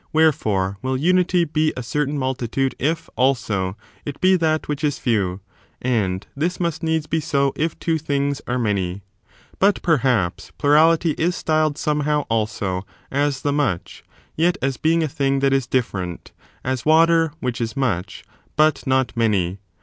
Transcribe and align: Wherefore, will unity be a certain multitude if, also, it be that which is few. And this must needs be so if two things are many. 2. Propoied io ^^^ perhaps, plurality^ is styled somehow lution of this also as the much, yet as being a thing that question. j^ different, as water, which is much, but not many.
Wherefore, 0.11 0.79
will 0.81 0.97
unity 0.97 1.45
be 1.45 1.71
a 1.77 1.83
certain 1.83 2.17
multitude 2.17 2.73
if, 2.79 3.07
also, 3.15 3.77
it 4.03 4.19
be 4.19 4.35
that 4.35 4.67
which 4.67 4.83
is 4.83 4.97
few. 4.97 5.41
And 5.79 6.25
this 6.35 6.59
must 6.59 6.81
needs 6.81 7.05
be 7.05 7.19
so 7.19 7.53
if 7.55 7.77
two 7.77 7.99
things 7.99 8.41
are 8.47 8.57
many. 8.57 9.03
2. 9.59 9.59
Propoied 9.59 9.63
io 9.63 9.71
^^^ 9.79 9.81
perhaps, 9.83 10.51
plurality^ 10.57 11.19
is 11.19 11.35
styled 11.35 11.77
somehow 11.77 12.21
lution 12.31 12.31
of 12.31 12.47
this 12.47 12.61
also 12.63 12.85
as 13.11 13.41
the 13.43 13.53
much, 13.53 14.03
yet 14.35 14.57
as 14.59 14.77
being 14.77 15.03
a 15.03 15.07
thing 15.07 15.37
that 15.37 15.51
question. 15.51 15.67
j^ 15.69 15.69
different, 15.69 16.31
as 16.63 16.83
water, 16.83 17.33
which 17.39 17.61
is 17.61 17.77
much, 17.77 18.23
but 18.55 18.87
not 18.87 19.15
many. 19.15 19.59